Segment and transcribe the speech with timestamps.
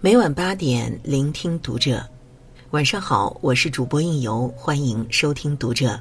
[0.00, 2.00] 每晚八点，聆听读者。
[2.70, 6.00] 晚上好，我是主播应由，欢迎收听读者。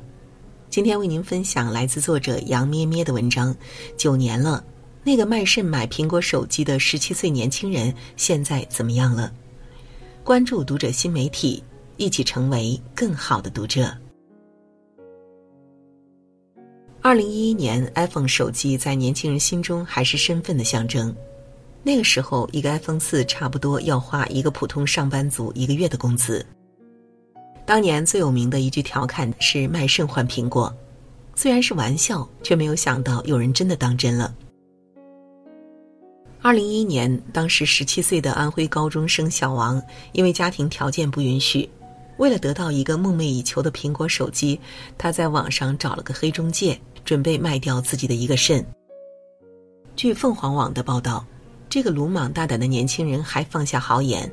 [0.70, 3.56] 今天为您分享来自作者杨咩咩的文章。
[3.98, 4.64] 九年了，
[5.04, 9.34] 那个卖肾买苹果手机的十七岁年轻人现在怎么样了？
[10.24, 11.64] 关注读者新媒体，
[11.98, 13.92] 一起成为更好的读者。
[17.02, 21.16] 二零一一年，iPhone 手机在年轻人心中还是身份的象征。
[21.88, 26.46] 那个时候，一个 iPhone 四差不多要花一个普通上班族一个月的工资。
[27.66, 30.76] 当年最有名的一句调侃是“卖肾换苹果”，
[31.34, 34.36] 虽然是玩笑，却没有想到有人真的当真了。
[36.42, 39.82] 二零一一年，当时十七岁的安徽高中生小王，
[40.12, 41.70] 因为家庭条件不允许，
[42.18, 44.60] 为了得到一个梦寐以求的苹果手机，
[44.98, 48.62] 他在网上找了个黑中介，准备卖掉自己的一个肾。
[49.96, 51.26] 据凤凰网的报道。
[51.70, 54.32] 这个鲁莽大胆的年轻人还放下豪言：“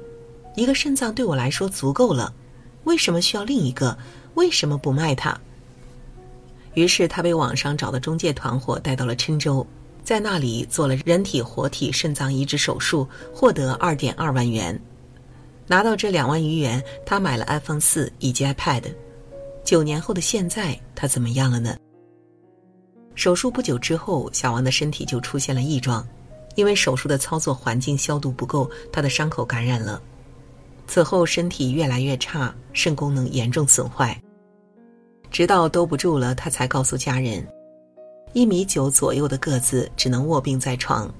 [0.55, 2.33] 一个肾脏对我来说足够了，
[2.85, 3.97] 为什么需要另一个？
[4.35, 5.39] 为什么不卖它？”
[6.75, 9.65] 于是他被网上找的中介团伙带到了郴州，
[10.03, 14.81] 在那里做了人体活体肾脏移植手术，获得二点二万元。
[15.67, 18.83] 拿到这两万余元，他买了 iPhone 四以及 iPad。
[19.65, 21.77] 九年后的现在，他怎么样了呢？
[23.15, 26.07] 手术不久之后，小王的身体就出现了异状。
[26.55, 30.01] 因为手术的操作环境消毒不够，他的伤口感染了。
[30.87, 34.21] 此后身体越来越差，肾功能严重损坏。
[35.31, 37.47] 直到兜不住了，他才告诉家人：
[38.35, 41.13] 一米九左右的个子，只能卧病在床，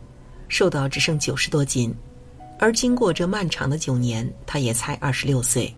[0.49, 1.93] 瘦到只剩九十多斤。
[2.61, 5.75] 而经过这漫长的九年，他也才二十六岁。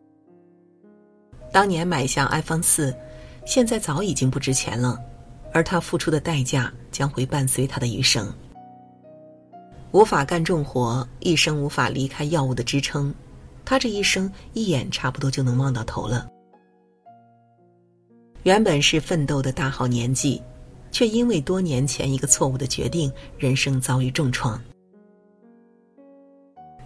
[1.51, 2.95] 当年买下 iPhone 四，
[3.47, 5.01] 现在早已经不值钱了，
[5.53, 8.31] 而他付出的代价将会伴随他的余生。
[9.97, 13.15] 无法干重活，一生无法离开药物的支撑，
[13.65, 16.29] 他这一生一眼差不多就能望到头了。
[18.43, 20.43] 原本是奋斗的大好年纪，
[20.91, 24.63] 却因为多年前一个错误的决定，人生遭遇重创。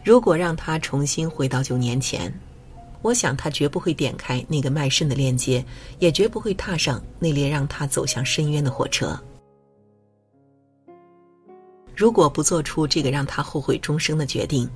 [0.04, 2.32] 如果让他重新回到九年前，
[3.02, 5.64] 我想他绝不会点开那个卖肾的链接，
[5.98, 9.20] 也绝不会踏上那列让他走向深渊的火车。
[12.00, 14.66] 如果不做出这个让他后悔终生的决定，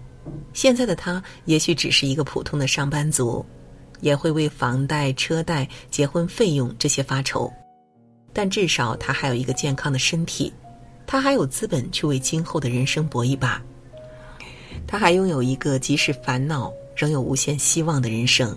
[0.52, 3.42] 现在的他也许只是一个普通的上班族，
[4.02, 7.50] 也会为房贷、车贷、结婚费用这些发愁，
[8.34, 10.52] 但至少他还有一个健康的身体，
[11.06, 13.58] 他还有资本去为今后的人生搏一把，
[14.86, 18.54] 他还拥有一个即使烦恼仍有无限希望的人生。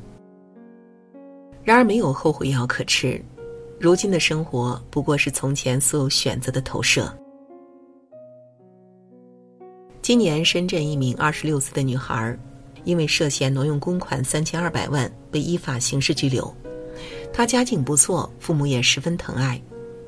[1.63, 3.23] 然而，没有后悔药可吃，
[3.79, 7.17] 如今的生活不过是从前所有选择的投射。
[10.07, 12.33] 今年，深圳一名二十六岁的女孩，
[12.85, 16.55] 因为涉嫌挪用公款三千二百万，被依法刑事拘留。
[17.33, 19.61] 她家境不错，父母也十分疼爱，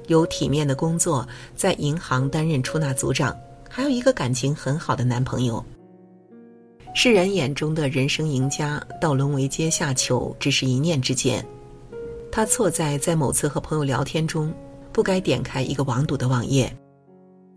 [0.07, 3.37] 有体面的工作，在银行担任出纳组长，
[3.69, 5.61] 还有一个感情很好的男朋友。
[6.95, 11.45] 世人眼中的人生赢家，到沦为阶下囚，只是一念之间。
[12.31, 14.49] 她错在在某次和朋友聊天中，
[14.93, 16.73] 不该点开一个网赌的网页。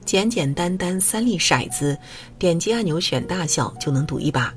[0.05, 1.97] 简简单单三粒骰子，
[2.39, 4.55] 点击按钮选大小就能赌一把。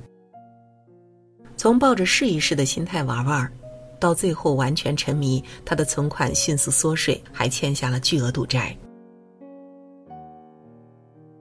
[1.55, 3.51] 从抱着试一试的心态玩玩，
[3.99, 8.75] 到最后完全沉迷，他的存款迅速缩水，还欠下了巨额赌债。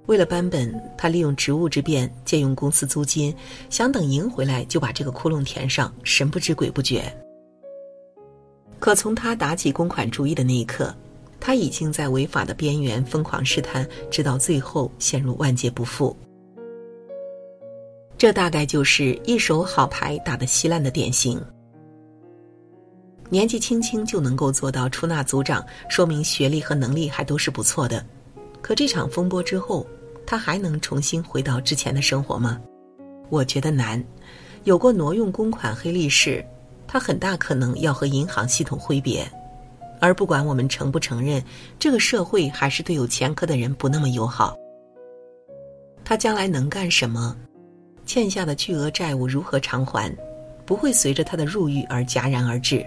[0.07, 3.35] 为了扳本，他利用职务之便借用公司租金，
[3.71, 7.03] 想等赢回来就把这个窟窿填上，神不知鬼不觉。
[8.79, 10.95] 可从他打起公款主意的那一刻。
[11.47, 16.17] 他已经在违法的边缘疯狂试探，直到最后陷入万劫不复。
[18.17, 21.39] 这大概就是一手好牌打得稀烂的典型。
[23.29, 28.03] 年纪轻轻就能够做到出纳组长，说明学历和能力还都是不错的。
[28.63, 29.87] 可这场风波之后，
[30.25, 32.59] 他还能重新回到之前的生活吗？
[33.29, 34.03] 我觉得难。
[34.63, 36.43] 有过挪用公款黑历史，
[36.87, 39.31] 他很大可能要和银行系统挥别。
[40.05, 41.43] 而不管我们承不承认，
[41.79, 44.55] 这个社会还是对有前科的人不那么友好。
[46.05, 47.35] 他将来能干什么？
[48.05, 50.15] 欠下的巨额债务如何偿还？
[50.67, 52.85] 不会随着他的入狱而戛然而止。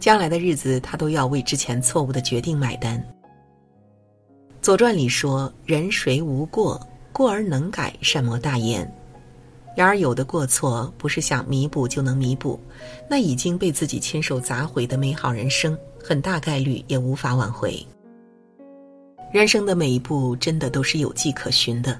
[0.00, 2.98] 将来的日子，他都要为之前错误的决定买单。
[4.60, 6.84] 《左传》里说：“人谁无过？
[7.12, 8.92] 过而能改，善莫大焉。”
[9.78, 12.58] 然而，有的过错不是想弥补就能弥补，
[13.08, 17.80] 那已经被自己亲手砸毁的美好人生，很大概率也无法挽回。
[19.32, 21.96] 人生的每一步真的都是有迹可循的，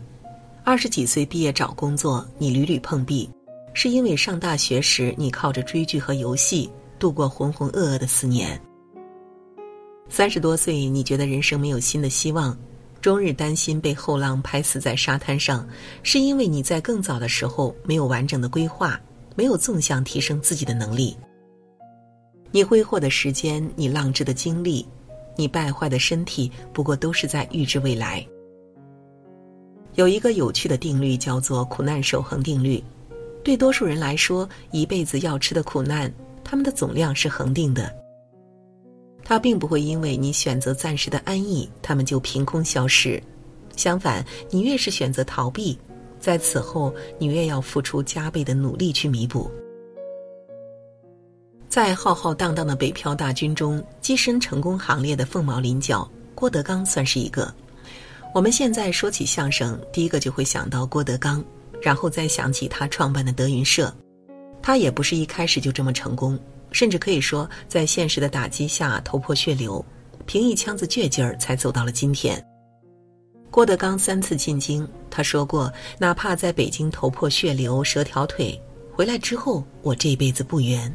[0.64, 3.30] 二十几岁毕业找工作，你屡屡碰壁，
[3.74, 8.60] 是因为上大学时你靠着追剧和游戏度过浑浑噩噩的四年。
[10.08, 12.58] 三十多岁，你觉得人生没有新的希望，
[13.00, 15.66] 终日担心被后浪拍死在沙滩上，
[16.02, 19.00] 是因为你在更早的时候没有完整的规划，
[19.36, 21.16] 没有纵向提升自己的能力。
[22.50, 24.86] 你挥霍的时间，你浪掷的精力，
[25.36, 28.26] 你败坏的身体，不过都是在预知未来。
[29.94, 32.82] 有一个有趣的定律，叫做苦难守恒定律。
[33.44, 36.12] 对多数人来说，一辈子要吃的苦难，
[36.42, 37.94] 他们的总量是恒定的。
[39.28, 43.22] 它并不会因为你选择暂时的安逸，他们就凭空消失。
[43.76, 45.78] 相反，你越是选择逃避，
[46.18, 49.50] 在此后你越要付出加倍的努力去弥补。
[51.68, 57.54] 在浩浩荡荡的北漂大军中，跻身成功行列的凤毛麟角，郭德纲算是一个。
[58.34, 61.44] 我们现在说起相声，第一个就会想到郭德纲，
[61.82, 63.94] 然后再想起他创办的德云社。
[64.62, 66.38] 他也不是一开始就这么成功，
[66.70, 69.84] 甚至可以说在现实的打击下头破血流，
[70.26, 72.44] 凭一腔子倔劲儿才走到了今天。
[73.50, 78.60] 郭德纲三次进京，他说过：“哪怕在北京头破血流、折条腿，
[78.92, 80.94] 回来之后我这辈子不冤。”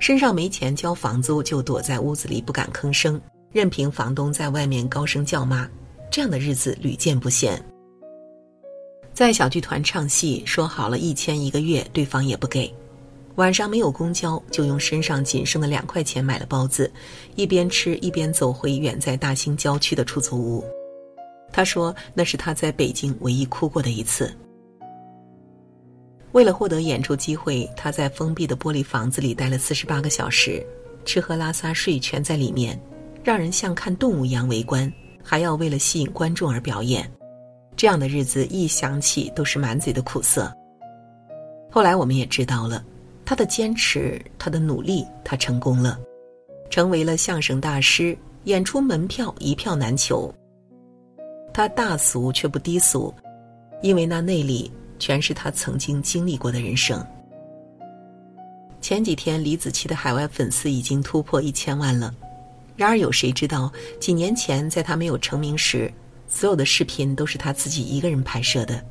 [0.00, 3.20] 身上没钱交房租，就躲在屋子里不敢吭声，
[3.52, 5.68] 任凭房东在外面高声叫骂。
[6.10, 7.62] 这样的日子屡见不鲜。
[9.14, 12.74] 在小剧团唱戏，说好了一千一个月，对方也不给。
[13.36, 16.92] 晚上没有公交，就用身上仅剩的两块钱买了包子，
[17.34, 20.64] 一边吃一边走回远在大兴郊区的出租屋。
[21.52, 24.34] 他说那是他在北京唯一哭过的一次。
[26.32, 30.64] 为了获得演出机会，他在封闭的玻璃房子里待了四十八个小时，
[31.04, 32.80] 吃喝拉撒睡全在里面，
[33.22, 34.90] 让人像看动物一样围观。
[35.24, 37.08] 还要为了吸引观众而表演，
[37.76, 40.52] 这样的日子一想起都是满嘴的苦涩。
[41.70, 42.84] 后来我们也知道了，
[43.24, 45.98] 他的坚持，他的努力，他成功了，
[46.70, 50.32] 成为了相声大师，演出门票一票难求。
[51.52, 53.14] 他大俗却不低俗，
[53.82, 57.04] 因为那内里全是他曾经经历过的人生。
[58.80, 62.12] 前几天李子柒的海外粉丝已经突破一千万了。
[62.74, 63.70] 然而，有谁知道，
[64.00, 65.92] 几年前在他没有成名时，
[66.26, 68.82] 所有的视频都是他自己一个人拍摄的。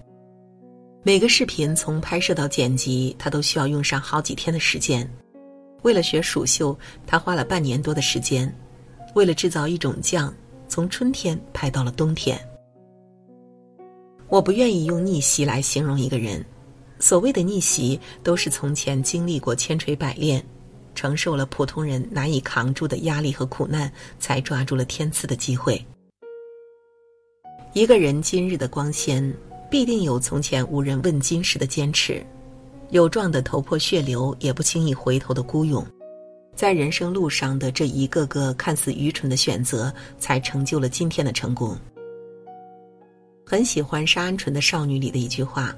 [1.04, 5.10] 每个视频从拍摄到剪辑，他都需要用上好几天的时间。
[5.82, 6.78] 为了学蜀绣，
[7.08, 8.48] 他花了半年多的时间；
[9.16, 10.32] 为了制造一种酱，
[10.68, 12.40] 从春天拍到了冬天。
[14.30, 16.46] 我不愿意用逆袭来形容一个人，
[17.00, 20.44] 所谓的逆袭，都是从前经历过千锤百炼。
[20.94, 25.84] 承受了普通人难以扛住的压力和苦难，才抓住了天赐的机会。
[27.74, 29.34] 一个人今日的光鲜，
[29.72, 32.22] 必定有从前无人问津时的坚持，
[32.90, 35.88] 有撞得头破血流也不轻易回头的孤勇，
[36.54, 41.78] 在人生路上的这一个个看似愚蠢的选择，才成就了今天的成功。
[43.46, 45.74] 很喜欢沙鹌鹑的《少女》里的一句话：“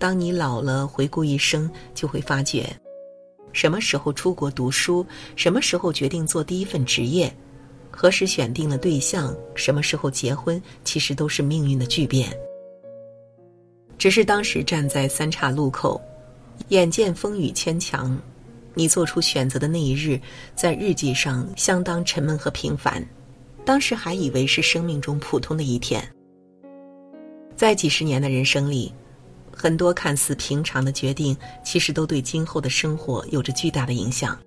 [0.00, 2.74] 当你老了，回顾一生，就会发觉。”
[3.52, 5.04] 什么时候出国读书？
[5.36, 7.30] 什么时候决定做第一份职业？
[7.90, 9.36] 何时选定了对象？
[9.54, 10.62] 什么时候结婚？
[10.84, 12.34] 其实都是命运的巨变。
[14.00, 16.00] 只是当时站在三岔路口，
[16.68, 18.18] 眼见风雨牵强，
[18.72, 20.18] 你做出选择的那一日，
[20.54, 23.06] 在日记上相当沉闷和平凡。
[23.62, 26.02] 当时还以为是生命中普通的一天。
[27.54, 28.90] 在几十年的人生里。
[29.52, 34.38] 很多看似平常的决定，其实都对今后的生活有着巨大的影响。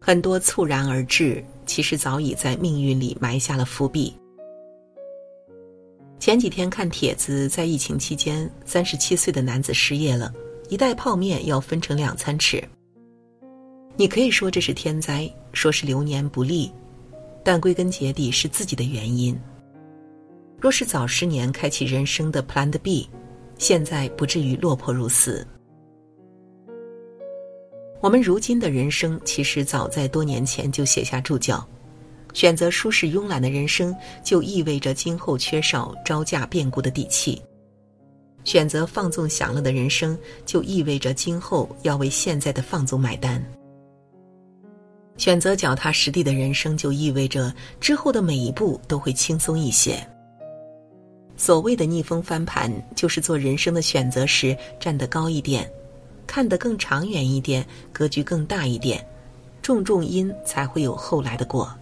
[0.00, 4.16] 很多猝然而至，其实早已在命运里埋下了伏笔。
[6.20, 10.30] 前几天看帖子，在疫情期间，三十七岁的男子失业了，
[10.68, 12.62] 一袋泡面要分成两餐吃。
[13.96, 16.70] 你可以说这是天灾，说是流年不利，
[17.42, 19.34] 但归根结底是自己的原因。
[20.60, 23.08] 若是早十年开启人生的 Plan B。
[23.58, 25.46] 现在不至于落魄如斯。
[28.00, 31.68] 我们如今的人生，其实早在多年前就写下注脚：
[32.32, 33.94] 选择舒适慵懒的人生，
[34.24, 37.40] 就意味着今后缺少招架变故的底气；
[38.44, 43.40] 选择放纵享乐的人生，就意味着今后要为现在的放纵买单；
[45.16, 50.06] 选择脚踏实地的人生，就意味着之后的每一步都会轻松一些。
[51.36, 55.70] 所谓的逆风翻盘，就是做人生的选择时站得高一点，
[56.26, 59.02] 看得更长远一点，格局更大一点，
[59.62, 61.74] 种种因才会有后来的果。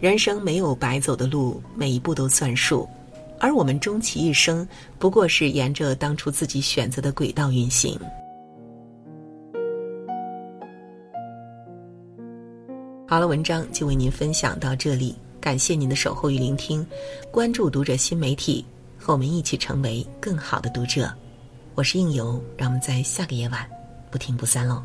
[0.00, 2.88] 人生没有白走的路，每一步都算数，
[3.38, 4.66] 而我们终其一生，
[4.98, 8.00] 不过是沿着当初自己选择的轨道运行。
[13.06, 16.86] 好了，文章就为您分享到这里，感谢您的守候与聆听，
[17.30, 18.64] 关注读者新媒体，
[18.98, 21.12] 和我们一起成为更好的读者。
[21.74, 23.68] 我是应由，让我们在下个夜晚
[24.10, 24.82] 不听不散喽。